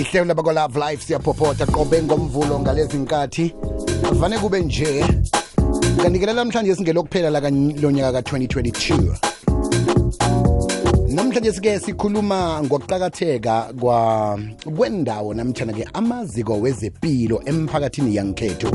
[0.00, 3.54] lihlelo labakwa love life siyaphopotha qobe ngomvulo ngalezi nkathi.
[4.12, 5.04] Vane kube nje
[6.02, 7.30] kanti-ke namhlanje singelokuphela
[7.82, 9.14] lonyaka ka-2022
[11.08, 13.72] namhlanje sike sikhuluma ngokuqakatheka
[14.76, 18.68] kwendawo namtshana-ke amaziko wezepilo emphakathini yangikhethu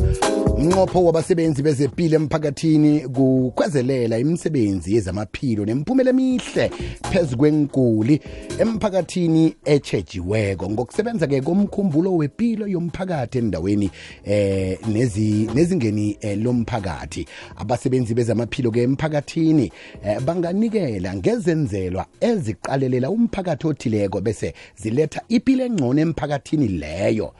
[0.58, 6.70] umnqopho wabasebenzi bezempilo emphakathini kukhwezelela imisebenzi yezamaphilo nemiphumela emihle
[7.12, 8.22] phezu kwenkuli
[8.60, 13.91] emphakathini echejiweko ngokusebenza-ke komkhumbulo wepilo yomphakathi endaweni
[14.23, 17.26] eh nezi nezingeni eh, lomphakathi
[17.58, 19.72] abasebenzi bezamaphilo-ke emphakathini
[20.05, 27.34] eh, banganikela ngezenzelwa eziqalelela umphakathi othileko bese ziletha ipilo engcono emphakathini leyo.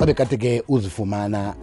[0.00, 1.54] Abekade-ke uzifumana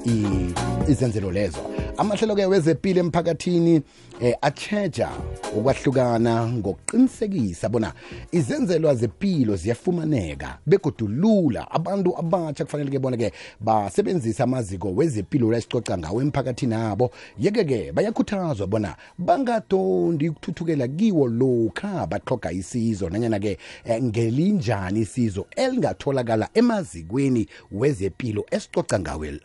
[0.88, 1.60] izenzelo lezo
[2.02, 3.82] amahlelo-ke wezepilo emphakathini
[4.22, 5.10] eh, acheja
[5.58, 7.94] ukwahlukana ngokuqinisekisa bona
[8.32, 17.12] izenzelwa zepilo ziyafumaneka begodulula abantu abatsha kufanele-ke bona-ke basebenzisa amaziko wezepilo lasicoca ngawo emphakathini abo.
[17.40, 27.48] Yeke-ke bayakhuthazwa bona bangadondi ukuthuthukela kiwo lokha baxhoga isizo nanyana-ke eh, ngelinjani isizo elingatholakala emazikweni
[27.72, 29.00] wezepilo esicoca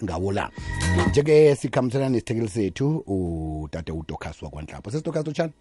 [0.04, 0.50] ngawo la.
[1.08, 5.52] Nje-ke sikhambisana sikhambiselana nesithekeli sethu udade udokas wakwanhlapho sesidokas utshani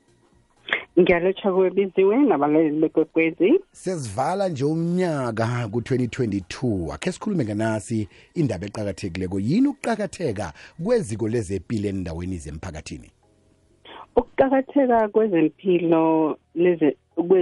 [0.99, 3.59] ngiyalotsha kwebiziwe nabalaleli bekwekwezi.
[3.71, 9.39] Sesivala nje umnyaka ku-2022 akhe sikhulume nganasi indaba eqakathekileko.
[9.39, 13.11] Yini ukuqakatheka kweziko lezempilo endaweni zemphakathini?
[14.15, 16.37] Ukuqakatheka kwezempilo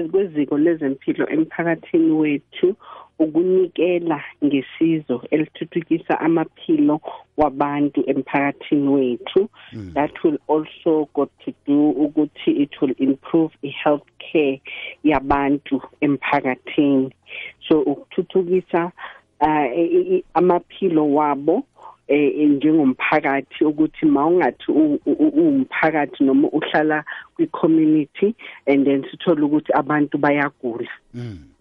[0.09, 2.75] kweziko lezempilo emphakathini wethu
[3.19, 7.01] ukunikela ngesizo elithuthukisa amaphilo
[7.37, 9.91] wabantu emphakathini wethu mm.
[9.93, 14.61] that will also got to do ukuthi it will improve i-health care
[15.03, 17.13] yabantu emphakathini
[17.67, 18.91] so ukuthuthukisa
[19.41, 21.63] uh, amaphilo wabo
[22.07, 27.03] eh njengomphakathi ukuthi mawungathi umphakathi noma uhlala
[27.35, 28.35] kwi community
[28.65, 31.52] and then sithola ukuthi abantu bayagula mm.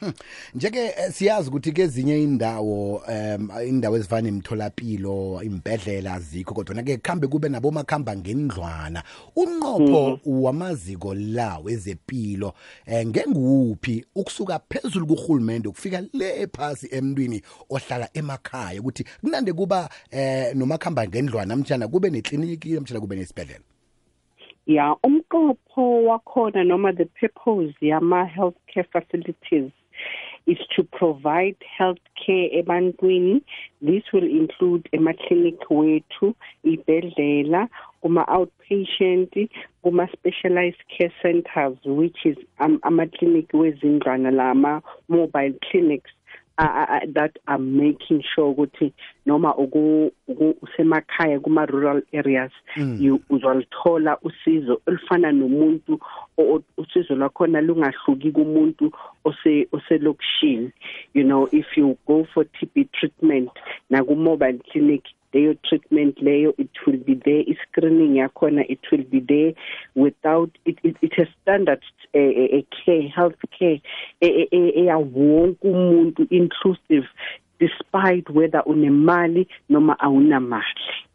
[0.00, 0.12] Hmm.
[0.54, 7.48] njeke siyazi ukuthi kezinye indawo um indawo ezifana nemtholapilo imbedlela azikho kodwa ke kuhambe kube
[7.48, 9.02] nabomakhamba ngendlwana
[9.36, 12.52] unqopho wamaziko la wezepilo
[12.86, 18.80] eh, ngenguphi ukusuka phezulu kurhulumente ukufika le phasi emntwini ohlala emakhaya?
[18.80, 23.64] Ukuthi kunande kuba eh, nomakhamba ngendlwana namtshana kube nekliniki namtshana kube nesibhedlela?
[24.66, 29.72] Ya umqopho wakhona noma the purpose yama healthcare facilities
[30.46, 33.42] is to provide health care ebantwini.
[33.82, 36.34] This will include emaclinic wethu
[36.64, 37.68] ibhedlela
[38.02, 39.48] kuma outpatient
[39.82, 46.10] kuma specialized care centers which is um, ama-clinic wezindlwana lama mobile clinics
[46.58, 48.92] uh, that are making sure ukuthi
[49.26, 49.54] noma
[50.62, 52.98] usemakhaya kuma rural areas mm.
[53.00, 56.00] you uzolithola usizo olufana nomuntu
[56.76, 58.92] usizo lwakhona lungahluki kumuntu
[59.24, 60.72] ose oselokishini.
[61.14, 63.50] You know if you go for TB treatment
[63.90, 65.02] na ku mobile clinic
[65.32, 67.42] leyo treatment leyo it will be there.
[67.46, 69.52] I-screening yakhona it will be there.
[69.94, 71.82] Without it, it, it has standard
[72.14, 73.78] uh, uh, care health care.
[74.20, 77.06] Eya wonke umuntu inclusive
[77.60, 81.06] despite whether unemali noma awunamali.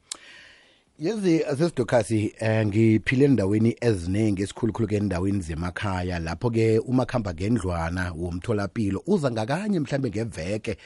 [1.02, 6.20] Yezi asesidokasi eh ngiphile endaweni eziningi esikhulukhulu ke endaweni zemakhaya.
[6.20, 10.78] Lapho ke umakhamba ngendlwana womtholapilo uza ngakanye mhlambe ngeveke.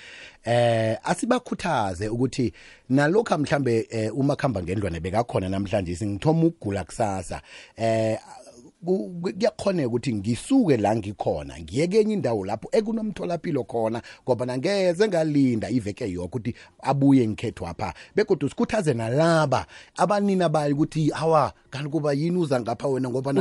[0.45, 2.53] Eh asibakhuthaze ukuthi
[2.89, 7.41] nalokho mhlambe eh, umakhamba ngendlwana bekakhona namhlanje singithoma ukugula kusasa.
[7.77, 8.17] Eh
[8.85, 16.12] kuyakhoneka ukuthi ngisuke la ngikhona ngiye kenye indawo lapho ekunomtholapilo khona ngoba nangeze ngalinda iveke
[16.12, 19.66] yonke ukuthi abuye ngikhetho apha begodwa sikhuthaze nalaba
[19.97, 23.31] abanina bayi ukuthi hawa kanti kuba yini uza ngapha wena ngoba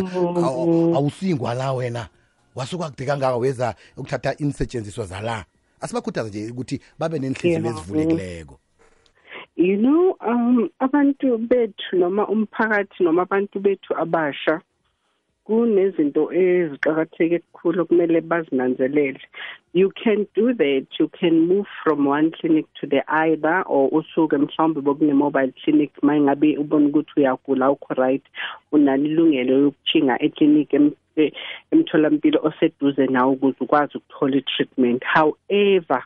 [0.97, 2.09] awusingwa la wena?
[2.55, 5.45] Wasuka kude kangaka weza ukuthatha insetshenziswa zala?
[5.81, 8.59] Asibakhuthaze nje ukuthi babe nenhliziyo ezivulekileko
[9.57, 14.61] you know um abantu bethu noma umphakathi noma abantu bethu abasha
[15.45, 19.21] kunezinto eziqhakatheke kakhulu okumele bazinanzelele.
[19.73, 20.87] You can do that.
[20.99, 25.91] You can move from one clinic to the other or usuke mhlawumbe bokune mobile clinic
[26.03, 28.25] mayingabe ubona ukuthi uyagula ukho right.
[28.73, 30.71] Unalo ilungelo yokuchinga eclinic
[31.73, 35.03] emtholampilo oseduze nawe ukuze ukwazi ukuthola i-treatment.
[35.05, 36.03] However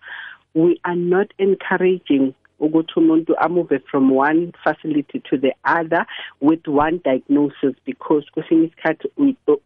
[0.54, 6.06] we are not encouraging ukuthi umuntu amove from one facility to the other
[6.40, 9.08] with one diagnosis because kwesinye isikhathi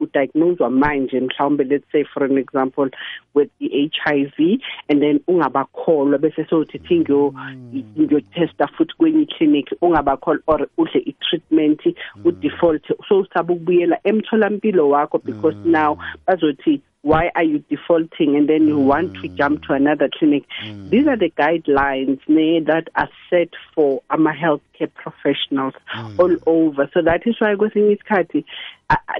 [0.00, 2.90] udiagnoswa manje mhlawumbe let's say for an example
[3.34, 7.84] with the HIV and then ungabakholwa bese sokuthi ngiyo hmm.
[8.00, 12.40] ngiyo testa futhi kwenye clinic ungabakholwa or udle i treatment u hmm.
[12.40, 12.82] default.
[13.08, 15.70] So usaba ukubuyela emtholampilo wakho because hmm.
[15.70, 20.44] now bazothi why are you defaulting and then you want to jump to another clinic
[20.64, 20.90] mm.
[20.90, 26.18] these are the guidelines ne, that are set for ama healthcare professionals mm.
[26.18, 28.44] all over so that is why i kwesinye isikhathi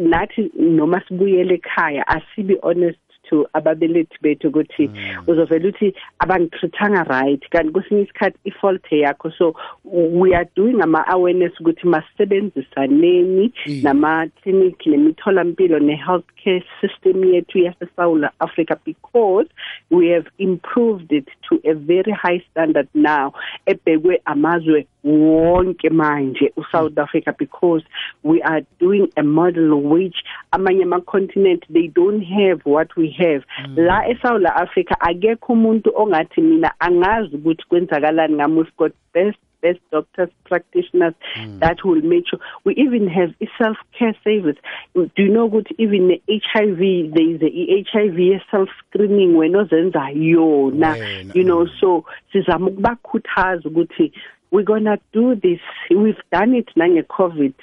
[0.01, 2.99] nathi noma sibuyele ekhaya asibe honest
[3.33, 4.91] to ababelethi bethu ukuthi
[5.27, 9.31] uzovela uthi abangitreatanga right kanti kwesinye isikhathi ifault yakho.
[9.39, 13.53] So we are doing ama awareness ukuthi masisebenzisaneni
[13.83, 19.47] nama clinic nemitholampilo ne healthcare system yethu yaseSouth Africa because
[19.91, 21.29] we have improved it
[21.61, 23.33] to a very high standard now
[23.67, 27.83] ebhekwe amazwe wonke manje uSouth Africa because
[28.23, 30.17] we are doing a model which
[30.53, 33.77] amanye ama continent they don't have what we have mm.
[33.77, 38.37] la eSouth Africa akekho umuntu ongathi mina angazi ukuthi kwenzakalani
[38.77, 41.61] got best best doctors practitioners mm.
[41.61, 42.41] that will make sure.
[42.65, 44.57] We even have a self care service.
[44.95, 51.35] Do you know ukuthi even the HIV there is a HIV self screening wenozenza yona.
[51.35, 52.05] You know so
[52.35, 54.13] sizama ukubakhuthaza ukuthi
[54.51, 55.61] we're going to do this.
[55.91, 57.55] We've done it nange covid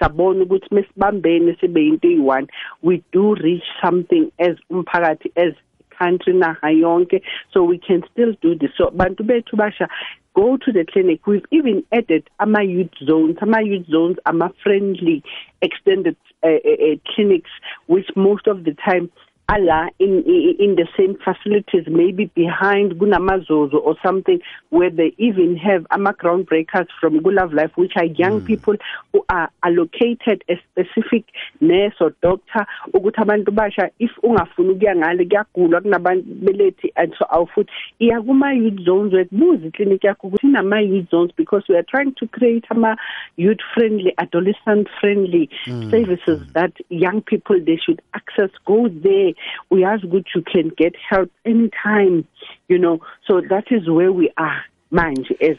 [0.00, 2.48] sabona ukuthi mesibambene sibe into eyi1
[2.82, 5.54] we do reach something as umphakathi as
[5.98, 7.22] country naha yonke.
[7.52, 8.70] So we can still do this.
[8.76, 9.88] So bantu bethu basha
[10.34, 11.26] go to the clinic.
[11.26, 13.36] We've even added ama youth zones.
[13.42, 15.22] Ama youth zones ama friendly
[15.62, 17.50] extended uh, uh, clinics
[17.86, 19.10] which most of the time
[19.48, 20.22] ala in
[20.58, 24.40] in the same facilities maybe behind kunamazozo or something
[24.70, 28.46] where they even have ama groundbreakers from Gulove Life which are young mm.
[28.46, 28.74] people
[29.12, 31.24] who are allocated a specific
[31.60, 37.24] nurse or doctor ukuthi abantu basha if ungafuna ukuya ngale kuyagulwa kunabantu belethi and so
[37.30, 41.86] awufuthi iya kuma youth zones wekubuza iclinic yakho ukuthi inama youth zones because we are
[41.90, 42.96] trying to create ama
[43.36, 45.90] youth friendly adolescent friendly mm.
[45.90, 49.34] services that young people they should access go there
[49.70, 52.24] uyazi ukuthi you can get help anytime
[52.68, 53.00] you know.
[53.26, 55.56] So that is where we are manje as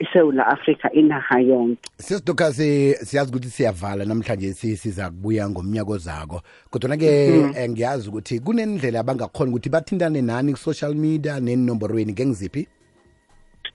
[0.00, 7.68] iSouth Africa inaha yonke Sisidokasi siyazi ukuthi siyavala namhlanje siza kubuya ngomnyaka ozako kodwa ke
[7.68, 12.68] ngiyazi ukuthi kunendlela abangakhona ukuthi bathintane nani ku social media nenomborweni ngengiziphi?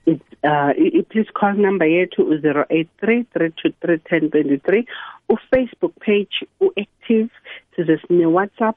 [0.06, 0.72] Uh
[1.10, 4.84] please call number yethu 083 323 1023
[5.28, 7.28] u Facebook page u active
[7.76, 8.76] size sine WhatsApp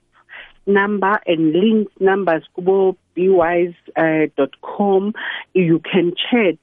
[0.66, 5.12] number and link numbers kubo bwise.com uh,
[5.54, 6.58] you can chat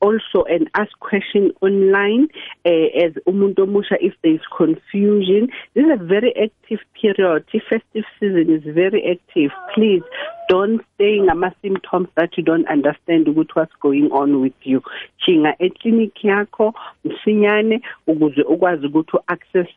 [0.00, 2.28] also and ask question online
[2.66, 5.48] uh, as umuntu omusha if there is confusion.
[5.74, 7.44] This is a very active period.
[7.52, 9.50] The festive season is very active.
[9.74, 10.02] Please
[10.48, 14.82] don't stay ngama symptoms that you don't understand ukuthi what's going on with you.
[15.22, 16.74] Chinga eclinic yakho
[17.04, 19.68] msinyane ukuze ukwazi ukuthi access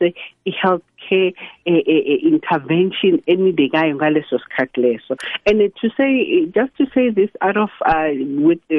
[0.45, 1.33] i-health care
[1.65, 5.18] intervention enidekayo ngaleso sikhathi leso.
[5.45, 8.09] And to say just to say this out of uh,
[8.48, 8.75] with uh,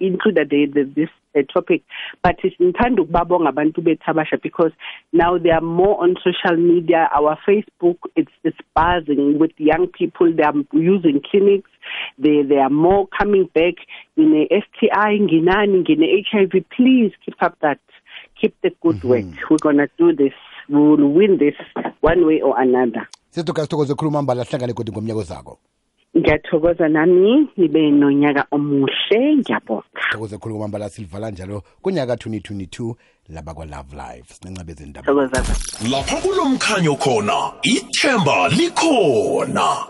[0.00, 1.82] included the, the, this uh, topic
[2.22, 4.72] but ngithanda ukubabonga abantu bethu abasha because
[5.12, 7.08] now they are more on social media.
[7.12, 10.32] Our facebook it's it's buzzing with young people.
[10.32, 11.70] They are using clinics.
[12.18, 13.74] They they are more coming back.
[14.16, 17.80] In a STI nginani ngine HIV please keep up that
[18.40, 19.10] keep the good mm -hmm.
[19.10, 19.50] work.
[19.50, 20.34] We're going to do this
[20.68, 21.54] we will win this
[22.00, 23.06] one way or another.
[23.30, 25.58] Sithokoze sithokoze khuluma mbala hlangane kodwa ngomnyaka zako
[26.18, 30.00] ngiyathokoza nami nibe nonyaka omuhle ngiyabonga.
[30.12, 32.94] Thokoze khulu kwamambala silivala njalo kunyaka 2022
[33.28, 35.42] laba kwa-love life sinencabezeni thokoza
[35.90, 39.86] lapha kulomkhanyo khona ithemba likhona